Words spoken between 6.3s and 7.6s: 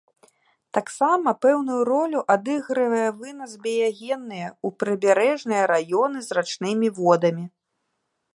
з рачнымі водамі.